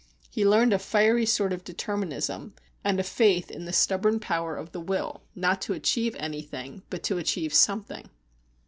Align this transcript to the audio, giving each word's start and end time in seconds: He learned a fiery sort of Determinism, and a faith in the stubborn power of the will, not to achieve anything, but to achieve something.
He 0.31 0.47
learned 0.47 0.73
a 0.73 0.79
fiery 0.79 1.27
sort 1.27 1.53
of 1.53 1.63
Determinism, 1.63 2.55
and 2.83 2.99
a 2.99 3.03
faith 3.03 3.51
in 3.51 3.65
the 3.65 3.71
stubborn 3.71 4.19
power 4.19 4.55
of 4.57 4.71
the 4.71 4.81
will, 4.81 5.21
not 5.35 5.61
to 5.61 5.73
achieve 5.73 6.15
anything, 6.17 6.81
but 6.89 7.03
to 7.03 7.19
achieve 7.19 7.53
something. 7.53 8.09